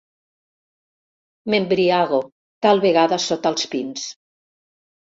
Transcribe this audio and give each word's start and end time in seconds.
M'embriago, 1.55 2.23
tal 2.69 2.85
vegada 2.87 3.25
sota 3.31 3.55
els 3.57 3.71
pins. 3.77 4.13